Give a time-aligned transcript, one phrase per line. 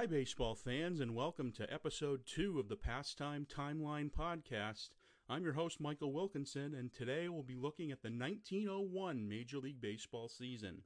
[0.00, 4.88] Hi, baseball fans, and welcome to episode two of the Pastime Timeline podcast.
[5.28, 9.82] I'm your host, Michael Wilkinson, and today we'll be looking at the 1901 Major League
[9.82, 10.84] Baseball season.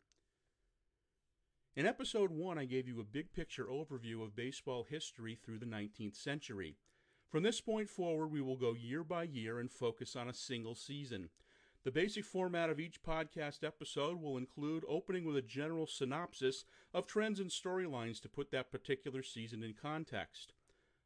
[1.76, 5.64] In episode one, I gave you a big picture overview of baseball history through the
[5.64, 6.74] 19th century.
[7.30, 10.74] From this point forward, we will go year by year and focus on a single
[10.74, 11.28] season.
[11.84, 16.64] The basic format of each podcast episode will include opening with a general synopsis
[16.94, 20.54] of trends and storylines to put that particular season in context.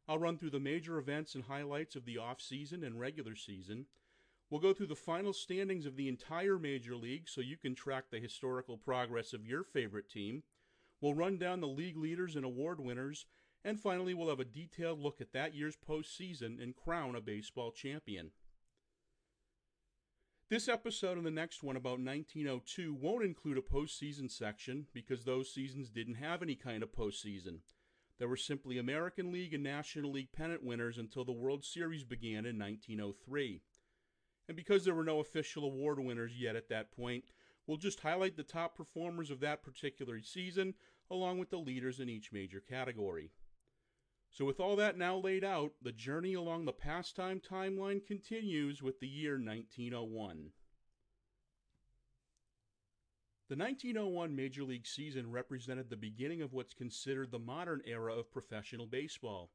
[0.07, 3.87] I'll run through the major events and highlights of the off season and regular season.
[4.51, 8.05] We'll go through the final standings of the entire Major League so you can track
[8.13, 10.45] the historical progress of your favorite team.
[11.01, 13.27] We'll run down the league leaders and award winners.
[13.65, 17.73] And finally, we'll have a detailed look at that year's postseason and crown a baseball
[17.73, 18.31] champion.
[20.51, 25.53] This episode and the next one about 1902 won't include a postseason section because those
[25.53, 27.59] seasons didn't have any kind of postseason.
[28.19, 32.47] There were simply American League and National League pennant winners until the World Series began
[32.47, 33.61] in 1903.
[34.49, 37.25] And because there were no official award winners yet at that point,
[37.67, 40.73] we'll just highlight the top performers of that particular season
[41.11, 43.33] along with the leaders in each major category.
[44.31, 49.01] So, with all that now laid out, the journey along the pastime timeline continues with
[49.01, 50.51] the year 1901.
[53.49, 58.31] The 1901 Major League season represented the beginning of what's considered the modern era of
[58.31, 59.51] professional baseball.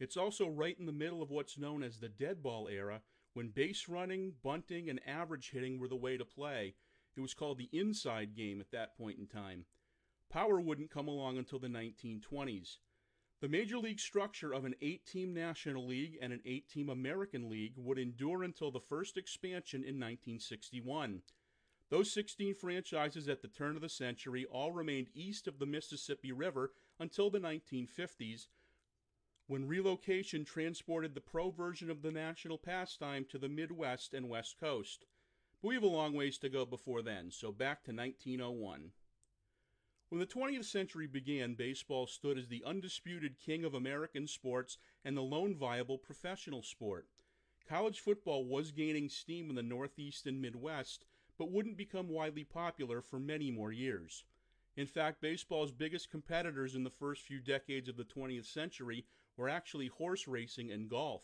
[0.00, 3.02] It's also right in the middle of what's known as the dead ball era,
[3.34, 6.74] when base running, bunting, and average hitting were the way to play.
[7.16, 9.66] It was called the inside game at that point in time.
[10.28, 12.78] Power wouldn't come along until the 1920s.
[13.40, 17.48] The major league structure of an eight team National League and an eight team American
[17.48, 21.22] League would endure until the first expansion in 1961.
[21.88, 26.32] Those 16 franchises at the turn of the century all remained east of the Mississippi
[26.32, 28.48] River until the 1950s,
[29.46, 34.60] when relocation transported the pro version of the national pastime to the Midwest and West
[34.60, 35.06] Coast.
[35.62, 38.92] But we have a long ways to go before then, so back to 1901.
[40.10, 45.16] When the 20th century began, baseball stood as the undisputed king of American sports and
[45.16, 47.06] the lone viable professional sport.
[47.68, 51.04] College football was gaining steam in the Northeast and Midwest,
[51.38, 54.24] but wouldn't become widely popular for many more years.
[54.76, 59.06] In fact, baseball's biggest competitors in the first few decades of the 20th century
[59.36, 61.22] were actually horse racing and golf.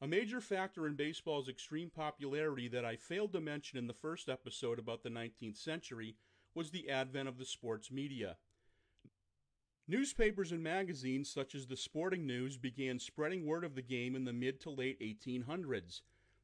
[0.00, 4.28] A major factor in baseball's extreme popularity that I failed to mention in the first
[4.28, 6.16] episode about the 19th century
[6.58, 8.36] was the advent of the sports media.
[9.86, 14.24] Newspapers and magazines such as the Sporting News began spreading word of the game in
[14.24, 16.00] the mid to late 1800s.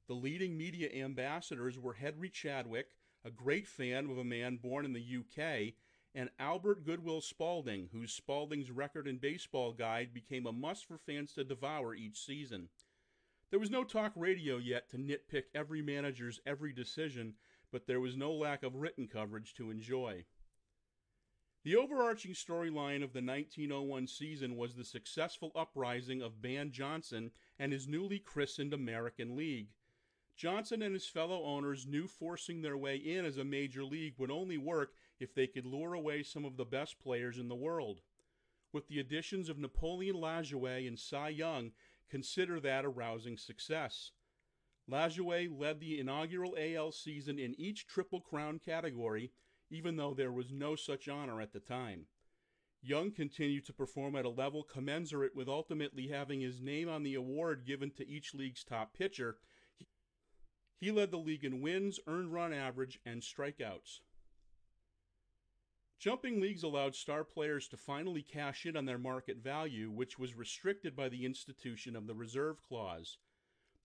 [0.06, 2.91] The leading media ambassadors were Henry Chadwick,
[3.25, 5.75] a great fan of a man born in the UK,
[6.14, 11.32] and Albert Goodwill Spalding, whose Spalding's Record and Baseball Guide became a must for fans
[11.32, 12.69] to devour each season.
[13.50, 17.34] There was no talk radio yet to nitpick every manager's every decision,
[17.74, 20.24] but there was no lack of written coverage to enjoy.
[21.64, 27.72] The overarching storyline of the 1901 season was the successful uprising of Ban Johnson and
[27.72, 29.70] his newly christened American League.
[30.36, 34.30] Johnson and his fellow owners knew forcing their way in as a major league would
[34.30, 38.02] only work if they could lure away some of the best players in the world.
[38.72, 41.72] With the additions of Napoleon Lajoie and Cy Young,
[42.08, 44.12] consider that a rousing success.
[44.88, 49.32] Lajoie led the inaugural AL season in each Triple Crown category,
[49.70, 52.06] even though there was no such honor at the time.
[52.82, 57.14] Young continued to perform at a level commensurate with ultimately having his name on the
[57.14, 59.38] award given to each league's top pitcher.
[60.76, 64.00] He led the league in wins, earned run average, and strikeouts.
[65.98, 70.34] Jumping leagues allowed star players to finally cash in on their market value, which was
[70.34, 73.16] restricted by the institution of the reserve clause.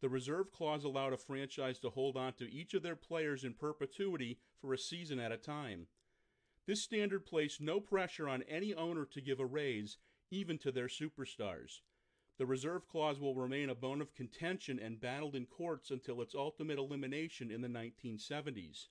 [0.01, 3.53] The reserve clause allowed a franchise to hold on to each of their players in
[3.53, 5.87] perpetuity for a season at a time.
[6.65, 9.97] This standard placed no pressure on any owner to give a raise,
[10.31, 11.81] even to their superstars.
[12.37, 16.33] The reserve clause will remain a bone of contention and battled in courts until its
[16.33, 18.87] ultimate elimination in the 1970s.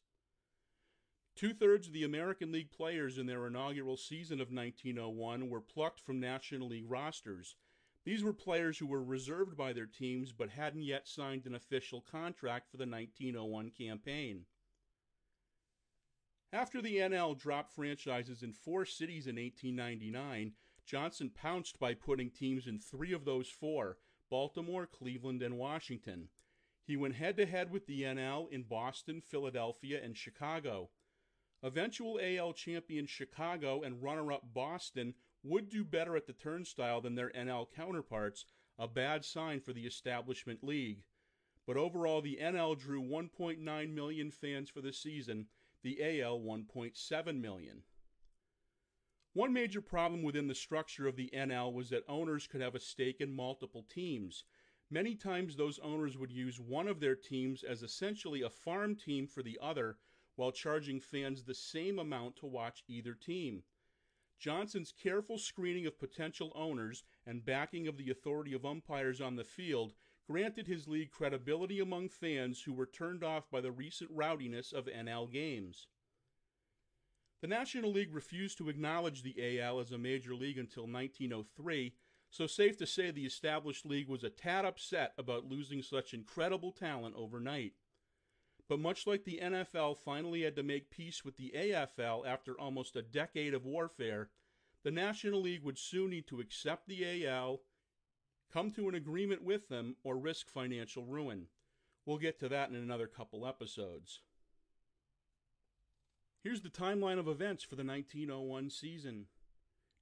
[1.34, 6.00] Two thirds of the American League players in their inaugural season of 1901 were plucked
[6.00, 7.54] from National League rosters,
[8.05, 12.00] these were players who were reserved by their teams but hadn't yet signed an official
[12.00, 14.45] contract for the 1901 campaign.
[16.53, 20.53] After the NL dropped franchises in four cities in 1899,
[20.87, 23.99] Johnson pounced by putting teams in three of those four
[24.31, 26.29] Baltimore, Cleveland, and Washington.
[26.87, 30.89] He went head to head with the NL in Boston, Philadelphia, and Chicago.
[31.62, 37.14] Eventual AL champion Chicago and runner up Boston would do better at the turnstile than
[37.14, 38.44] their NL counterparts,
[38.79, 41.02] a bad sign for the establishment league.
[41.67, 45.46] But overall, the NL drew 1.9 million fans for the season,
[45.82, 47.82] the AL 1.7 million.
[49.35, 52.81] One major problem within the structure of the NL was that owners could have a
[52.81, 54.44] stake in multiple teams.
[54.90, 59.26] Many times, those owners would use one of their teams as essentially a farm team
[59.26, 59.99] for the other,
[60.37, 63.62] while charging fans the same amount to watch either team.
[64.38, 69.44] Johnson's careful screening of potential owners and backing of the authority of umpires on the
[69.44, 69.94] field
[70.26, 74.87] granted his league credibility among fans who were turned off by the recent rowdiness of
[74.87, 75.88] NL games.
[77.40, 81.94] The National League refused to acknowledge the AL as a major league until 1903
[82.31, 86.73] so safe to say the established league was a tad upset about losing such incredible
[86.73, 87.73] talent overnight.
[88.69, 92.97] But much like the NFL finally had to make peace with the AFL after almost
[92.97, 94.29] a decade of warfare,
[94.85, 97.61] the National League would soon need to accept the AL,
[98.53, 101.47] come to an agreement with them, or risk financial ruin.
[102.05, 104.20] We'll get to that in another couple episodes.
[106.43, 109.26] Here's the timeline of events for the 1901 season.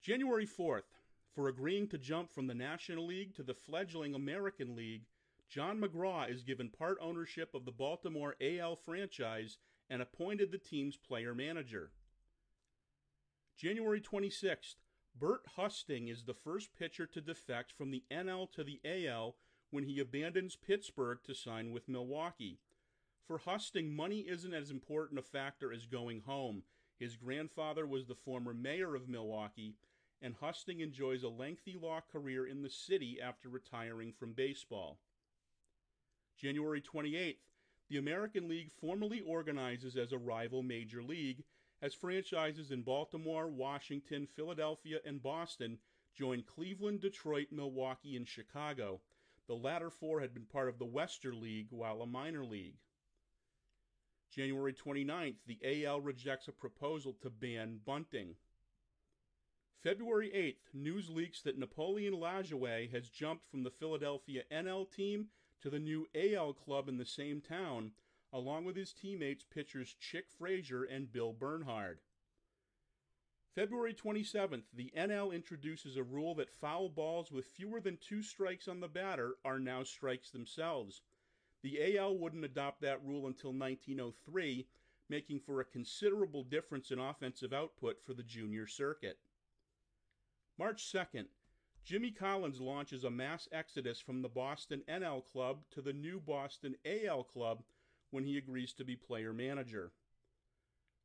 [0.02, 0.82] January 4th,
[1.34, 5.06] for agreeing to jump from the National League to the fledgling American League,
[5.48, 9.58] John McGraw is given part ownership of the Baltimore AL franchise
[9.88, 11.92] and appointed the team's player manager.
[13.56, 14.74] January 26th,
[15.18, 19.36] Bert Husting is the first pitcher to defect from the NL to the AL
[19.70, 22.58] when he abandons Pittsburgh to sign with Milwaukee.
[23.26, 26.64] For Husting, money isn't as important a factor as going home.
[26.98, 29.76] His grandfather was the former mayor of Milwaukee,
[30.20, 34.98] and Husting enjoys a lengthy law career in the city after retiring from baseball.
[36.36, 37.36] January 28th,
[37.88, 41.44] the American League formally organizes as a rival major league
[41.80, 45.78] as franchises in Baltimore, Washington, Philadelphia, and Boston
[46.14, 49.00] join Cleveland, Detroit, Milwaukee, and Chicago.
[49.46, 52.76] The latter four had been part of the Western League while a minor league.
[54.30, 58.34] January 29th, the AL rejects a proposal to ban bunting.
[59.82, 65.28] February 8th, news leaks that Napoleon Lajoie has jumped from the Philadelphia NL team
[65.62, 67.92] to the new AL club in the same town,
[68.32, 72.00] along with his teammates pitchers Chick Fraser and Bill Bernhard.
[73.54, 78.68] February 27th, the NL introduces a rule that foul balls with fewer than two strikes
[78.68, 81.00] on the batter are now strikes themselves.
[81.62, 84.68] The AL wouldn't adopt that rule until 1903,
[85.08, 89.18] making for a considerable difference in offensive output for the junior circuit.
[90.58, 91.26] March 2nd,
[91.86, 96.74] Jimmy Collins launches a mass exodus from the Boston NL club to the new Boston
[96.84, 97.62] AL club
[98.10, 99.92] when he agrees to be player manager.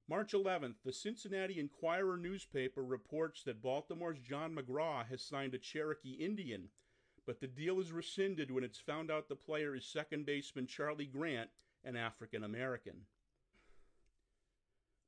[0.09, 6.13] March 11th, the Cincinnati Enquirer newspaper reports that Baltimore's John McGraw has signed a Cherokee
[6.13, 6.69] Indian,
[7.27, 11.05] but the deal is rescinded when it's found out the player is second baseman Charlie
[11.05, 11.51] Grant,
[11.83, 13.05] an African American.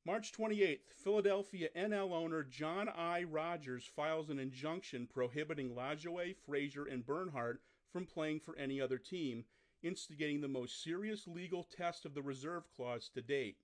[0.05, 3.23] March 28th, Philadelphia NL owner John I.
[3.23, 7.59] Rogers files an injunction prohibiting Lajoie, Fraser, and Bernhard
[7.89, 9.45] from playing for any other team,
[9.81, 13.55] instigating the most serious legal test of the reserve clause to date.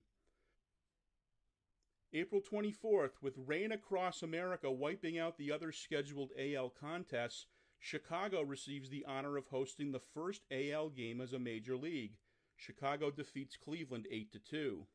[2.14, 7.44] April 24th, with rain across America wiping out the other scheduled AL contests,
[7.78, 12.16] Chicago receives the honor of hosting the first AL game as a major league.
[12.56, 14.86] Chicago defeats Cleveland 8 2.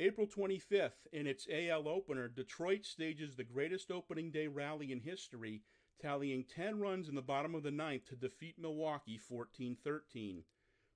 [0.00, 5.60] April 25th, in its AL opener, Detroit stages the greatest opening day rally in history,
[6.00, 10.44] tallying 10 runs in the bottom of the ninth to defeat Milwaukee 14 13.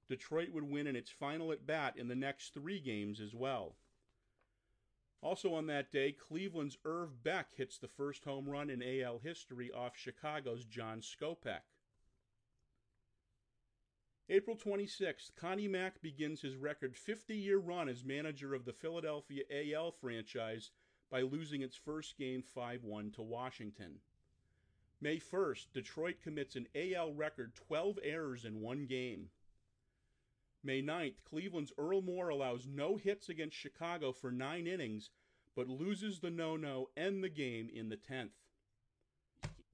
[0.08, 3.76] Detroit would win in its final at bat in the next three games as well.
[5.20, 9.70] Also on that day, Cleveland's Erve Beck hits the first home run in AL history
[9.70, 11.73] off Chicago's John Skopec.
[14.30, 19.42] April 26th, Connie Mack begins his record 50 year run as manager of the Philadelphia
[19.50, 20.70] AL franchise
[21.10, 23.98] by losing its first game 5 1 to Washington.
[24.98, 29.28] May 1st, Detroit commits an AL record 12 errors in one game.
[30.62, 35.10] May 9th, Cleveland's Earl Moore allows no hits against Chicago for nine innings,
[35.54, 38.43] but loses the no no and the game in the 10th.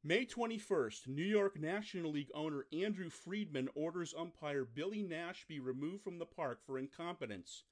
[0.03, 6.03] May 21st, New York National League owner Andrew Freedman orders umpire Billy Nash be removed
[6.03, 7.65] from the park for incompetence.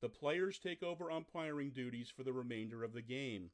[0.00, 3.50] The players take over umpiring duties for the remainder of the game.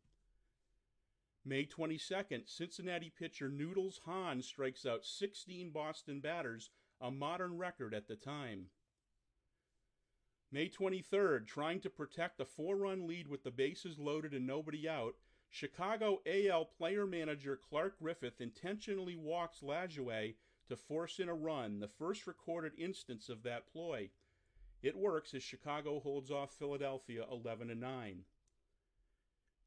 [1.43, 6.69] May 22nd, Cincinnati pitcher Noodles Hahn strikes out 16 Boston batters,
[7.01, 8.67] a modern record at the time.
[10.53, 14.87] May 23rd, trying to protect a four run lead with the bases loaded and nobody
[14.87, 15.15] out,
[15.51, 20.35] Chicago AL player manager Clark Griffith intentionally walks Lajoie
[20.69, 24.11] to force in a run, the first recorded instance of that ploy.
[24.83, 28.25] It works as Chicago holds off Philadelphia 11 9.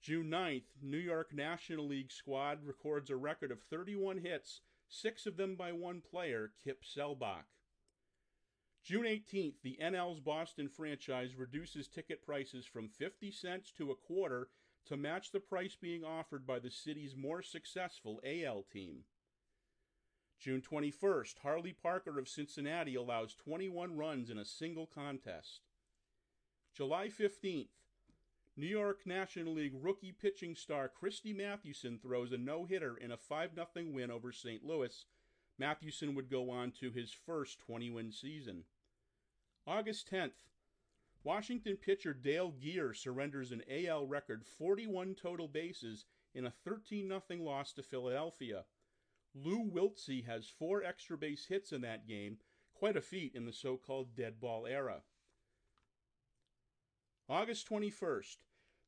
[0.02, 5.38] June 9th, New York National League squad records a record of 31 hits, six of
[5.38, 7.46] them by one player, Kip Selbach.
[8.84, 14.48] June 18th, the NL's Boston franchise reduces ticket prices from 50 cents to a quarter
[14.86, 19.04] to match the price being offered by the city's more successful AL team.
[20.40, 25.62] June 21st, Harley Parker of Cincinnati allows 21 runs in a single contest.
[26.74, 27.68] July 15th,
[28.58, 33.18] New York National League rookie pitching star Christy Mathewson throws a no hitter in a
[33.18, 34.66] 5 0 win over St.
[34.66, 35.06] Louis.
[35.58, 38.64] Mathewson would go on to his first 20 win season.
[39.68, 40.46] August 10th,
[41.24, 47.22] Washington pitcher Dale Gear surrenders an AL record 41 total bases in a 13 0
[47.44, 48.66] loss to Philadelphia.
[49.36, 52.38] Lou Wiltse has four extra base hits in that game,
[52.74, 55.04] quite a feat in the so called dead ball era.
[57.30, 58.38] August 21st.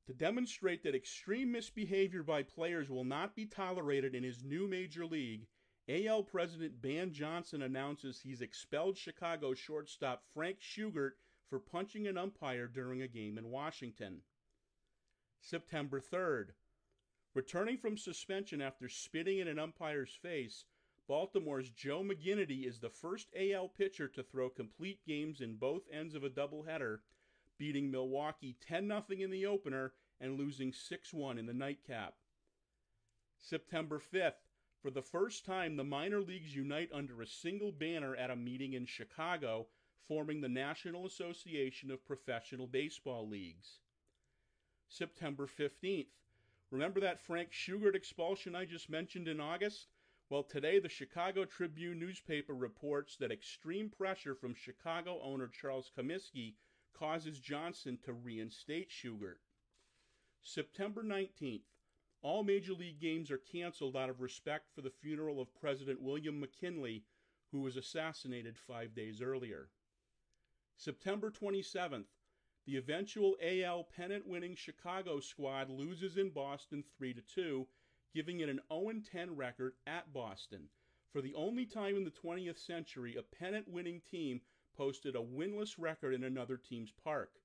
[0.08, 5.06] To demonstrate that extreme misbehavior by players will not be tolerated in his new major
[5.06, 5.48] league,
[5.88, 11.12] AL President Ban Johnson announces he's expelled Chicago shortstop Frank Shugart
[11.54, 14.22] for punching an umpire during a game in Washington.
[15.40, 16.48] September 3rd.
[17.36, 20.66] Returning from suspension after spitting in an umpire's face,
[21.08, 26.16] Baltimore's Joe McGinnity is the first AL pitcher to throw complete games in both ends
[26.16, 27.02] of a doubleheader,
[27.60, 32.16] beating Milwaukee 10 0 in the opener and losing 6 1 in the nightcap.
[33.40, 34.42] September 5th,
[34.82, 38.74] for the first time, the minor leagues unite under a single banner at a meeting
[38.74, 39.68] in Chicago,
[40.08, 43.80] forming the National Association of Professional Baseball Leagues.
[44.88, 46.08] September 15th,
[46.74, 49.90] Remember that Frank Shugart expulsion I just mentioned in August?
[50.28, 56.56] Well, today the Chicago Tribune newspaper reports that extreme pressure from Chicago owner Charles Comiskey
[56.92, 59.38] causes Johnson to reinstate Shugart.
[60.42, 61.62] September 19th,
[62.24, 66.40] all major league games are canceled out of respect for the funeral of President William
[66.40, 67.04] McKinley,
[67.52, 69.70] who was assassinated five days earlier.
[70.76, 72.08] September 27th,
[72.66, 77.68] the eventual AL pennant winning Chicago squad loses in Boston 3 2,
[78.14, 80.70] giving it an 0 10 record at Boston.
[81.12, 84.42] For the only time in the 20th century, a pennant winning team
[84.76, 87.40] posted a winless record in another team's park.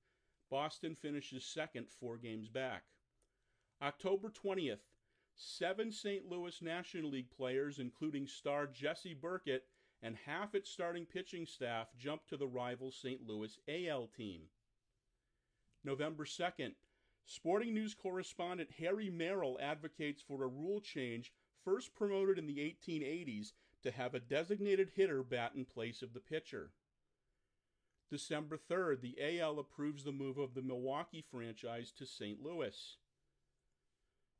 [0.49, 2.83] Boston finishes second, four games back.
[3.81, 4.79] October 20th,
[5.35, 6.27] seven St.
[6.27, 9.67] Louis National League players, including star Jesse Burkett
[10.01, 13.27] and half its starting pitching staff, jumped to the rival St.
[13.27, 14.43] Louis AL team.
[15.83, 16.73] November 2nd,
[17.25, 21.31] Sporting News correspondent Harry Merrill advocates for a rule change
[21.63, 23.51] first promoted in the 1880s
[23.83, 26.71] to have a designated hitter bat in place of the pitcher.
[28.09, 32.41] December 3rd, the AL approves the move of the Milwaukee franchise to St.
[32.41, 32.97] Louis.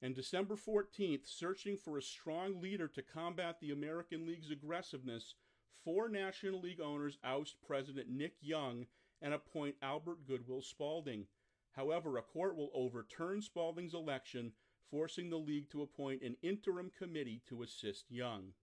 [0.02, 5.36] And December 14th, searching for a strong leader to combat the American League's aggressiveness,
[5.84, 8.86] four National League owners oust President Nick Young
[9.22, 11.28] and appoint Albert Goodwill Spalding.
[11.72, 14.54] However, a court will overturn Spalding's election,
[14.90, 18.54] forcing the league to appoint an interim committee to assist Young.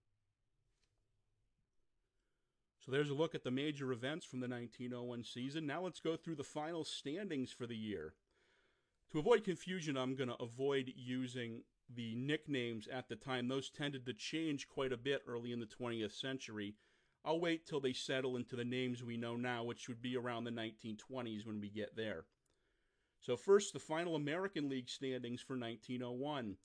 [2.79, 5.67] So there's a look at the major events from the 1901 season.
[5.67, 8.13] Now let's go through the final standings for the year.
[9.11, 13.47] To avoid confusion, I'm going to avoid using the nicknames at the time.
[13.47, 16.75] Those tended to change quite a bit early in the 20th century.
[17.27, 20.45] I'll wait till they settle into the names we know now, which would be around
[20.45, 22.23] the 1920s when we get there.
[23.19, 26.55] So, first, the final American League standings for 1901.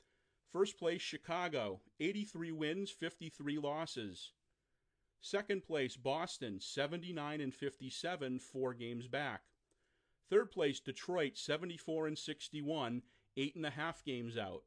[0.52, 4.31] First place, Chicago, 83 wins, 53 losses.
[5.21, 9.42] Second place, Boston, 79 and 57, four games back.
[10.31, 13.02] Third place, Detroit, 74 and 61,
[13.37, 14.62] eight and a half games out.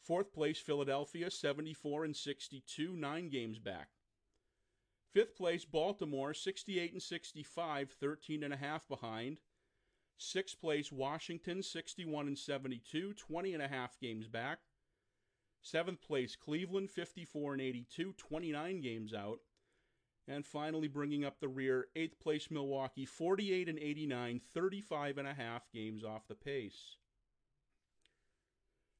[0.00, 3.88] Fourth place, Philadelphia, 74 and 62, nine games back.
[5.16, 9.38] Fifth place, Baltimore, 68 and 65, 13 and a half behind.
[10.18, 14.58] Sixth place, Washington, 61 and 72, 20 and a half games back.
[15.62, 19.38] Seventh place, Cleveland, 54 and 82, 29 games out.
[20.28, 25.32] And finally, bringing up the rear, eighth place, Milwaukee, 48 and 89, 35 and a
[25.32, 26.98] half games off the pace.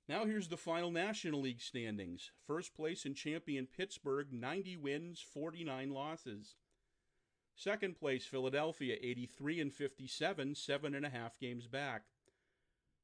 [0.09, 2.31] Now here's the final National League standings.
[2.47, 6.55] First place in champion Pittsburgh, 90 wins, 49 losses.
[7.57, 12.03] Second place Philadelphia, 83 and 57, seven and a half games back.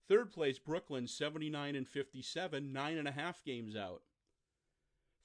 [0.09, 4.03] Third place, Brooklyn, 79 and 57, nine and a half games out.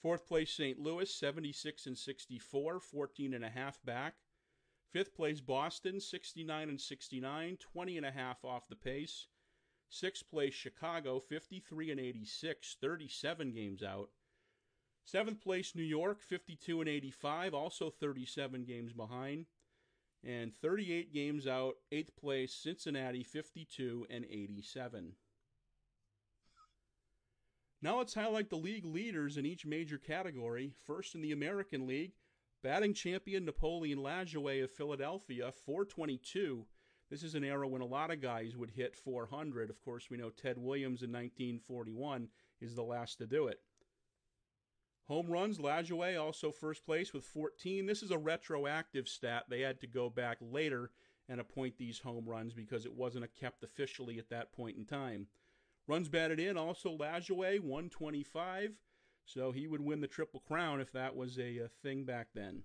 [0.01, 0.79] Fourth place, St.
[0.79, 4.15] Louis, 76 and 64, 14 and a half back.
[4.91, 9.27] Fifth place, Boston, 69 and 69, 20 and a half off the pace.
[9.89, 14.09] Sixth place, Chicago, 53 and 86, 37 games out.
[15.05, 19.45] Seventh place, New York, 52 and 85, also 37 games behind.
[20.23, 25.13] And 38 games out, eighth place, Cincinnati, 52 and 87.
[27.81, 30.73] Now let's highlight the league leaders in each major category.
[30.83, 32.13] First in the American League,
[32.63, 36.65] batting champion Napoleon Lajoie of Philadelphia, 422.
[37.09, 39.69] This is an era when a lot of guys would hit 400.
[39.69, 42.27] Of course, we know Ted Williams in 1941
[42.59, 43.59] is the last to do it.
[45.07, 47.85] Home runs, Lajoie also first place with 14.
[47.85, 49.45] This is a retroactive stat.
[49.49, 50.91] They had to go back later
[51.29, 55.27] and appoint these home runs because it wasn't kept officially at that point in time.
[55.87, 58.73] Runs batted in, also Lajoie, 125.
[59.23, 62.63] So he would win the Triple Crown if that was a, a thing back then.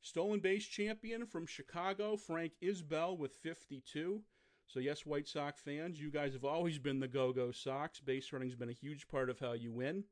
[0.00, 4.22] Stolen base champion from Chicago, Frank Isbell with 52.
[4.66, 8.00] So, yes, White Sox fans, you guys have always been the go go Sox.
[8.00, 10.04] Base running's been a huge part of how you win.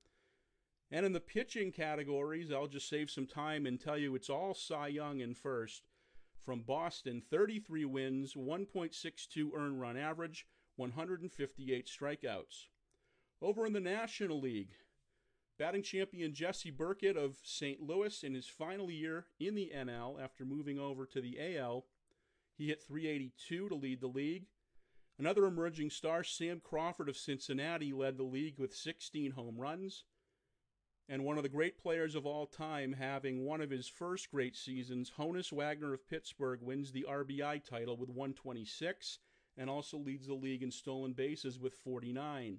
[0.91, 4.55] And in the pitching categories, I'll just save some time and tell you it's all
[4.55, 5.83] Cy Young in first.
[6.45, 12.67] From Boston, 33 wins, 1.62 earned run average, 158 strikeouts.
[13.43, 14.77] Over in the National League,
[15.59, 17.81] batting champion Jesse Burkett of St.
[17.81, 21.87] Louis in his final year in the NL after moving over to the AL,
[22.57, 24.47] he hit 382 to lead the league.
[25.19, 30.05] Another emerging star, Sam Crawford of Cincinnati, led the league with 16 home runs
[31.09, 34.57] and one of the great players of all time, having one of his first great
[34.57, 39.21] seasons, Honus Wagner of Pittsburgh wins the RBI title with 126
[39.57, 42.59] and also leads the league in stolen bases with 49.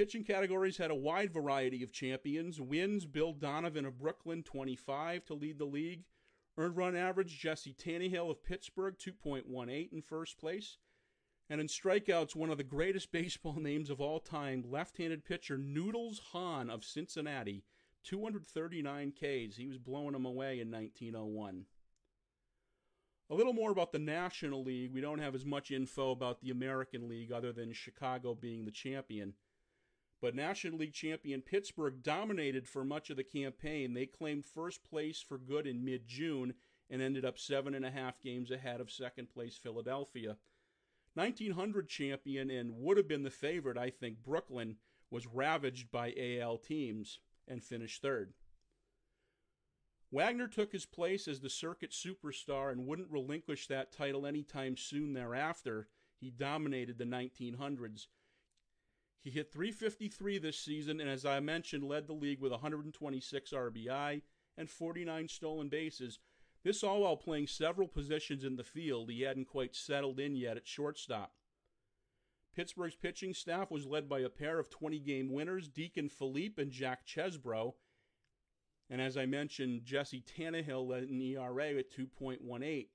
[0.00, 2.58] Pitching categories had a wide variety of champions.
[2.58, 6.04] Wins, Bill Donovan of Brooklyn, 25 to lead the league.
[6.56, 10.78] Earned run average, Jesse Tannehill of Pittsburgh, 2.18 in first place.
[11.50, 15.58] And in strikeouts, one of the greatest baseball names of all time, left handed pitcher
[15.58, 17.62] Noodles Hahn of Cincinnati,
[18.04, 19.56] 239 Ks.
[19.58, 21.66] He was blowing them away in 1901.
[23.28, 24.94] A little more about the National League.
[24.94, 28.70] We don't have as much info about the American League other than Chicago being the
[28.70, 29.34] champion.
[30.20, 33.94] But National League champion Pittsburgh dominated for much of the campaign.
[33.94, 36.54] They claimed first place for good in mid June
[36.90, 40.36] and ended up seven and a half games ahead of second place Philadelphia.
[41.14, 44.76] 1900 champion and would have been the favorite, I think, Brooklyn
[45.10, 48.32] was ravaged by AL teams and finished third.
[50.12, 55.14] Wagner took his place as the circuit superstar and wouldn't relinquish that title anytime soon
[55.14, 55.88] thereafter.
[56.20, 58.06] He dominated the 1900s.
[59.22, 64.22] He hit 353 this season and, as I mentioned, led the league with 126 RBI
[64.56, 66.18] and 49 stolen bases,
[66.62, 69.10] this all while playing several positions in the field.
[69.10, 71.32] He hadn't quite settled in yet at shortstop.
[72.54, 76.70] Pittsburgh's pitching staff was led by a pair of 20 game winners, Deacon Phillippe and
[76.70, 77.74] Jack Chesbro.
[78.88, 82.88] And as I mentioned, Jesse Tannehill led an ERA at 2.18.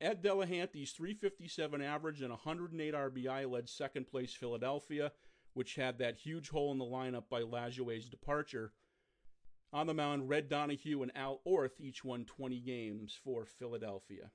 [0.00, 5.12] Ed Delahanty's 357 average and 108 RBI led second place Philadelphia,
[5.54, 8.72] which had that huge hole in the lineup by Lajoie's departure.
[9.72, 14.30] On the mound, Red Donahue and Al Orth each won 20 games for Philadelphia.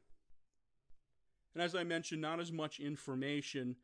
[1.53, 3.77] And as I mentioned, not as much information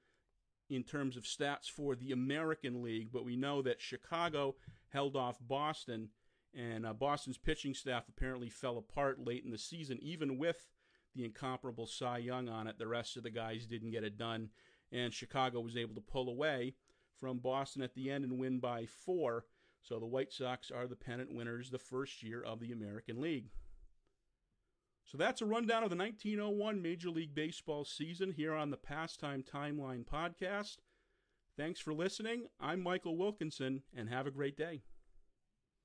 [0.69, 4.55] in terms of stats for the American League, but we know that Chicago
[4.89, 6.09] held off Boston,
[6.55, 10.67] and uh, Boston's pitching staff apparently fell apart late in the season, even with
[11.15, 12.77] the incomparable Cy Young on it.
[12.77, 14.49] The rest of the guys didn't get it done,
[14.91, 16.75] and Chicago was able to pull away
[17.23, 19.45] from Boston at the end and win by four.
[19.81, 23.45] So the White Sox are the pennant winners the first year of the American League.
[25.05, 29.41] So that's a rundown of the 1901 Major League Baseball season here on the Pastime
[29.41, 30.79] Timeline podcast.
[31.55, 32.47] Thanks for listening.
[32.59, 34.81] I'm Michael Wilkinson, and have a great day.